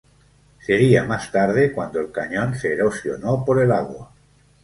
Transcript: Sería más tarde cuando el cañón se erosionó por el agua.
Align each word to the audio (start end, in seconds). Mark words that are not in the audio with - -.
Sería 0.65 1.03
más 1.03 1.31
tarde 1.31 1.71
cuando 1.73 1.99
el 1.99 2.11
cañón 2.11 2.55
se 2.55 2.73
erosionó 2.73 3.45
por 3.45 3.61
el 3.61 3.71
agua. 3.71 4.09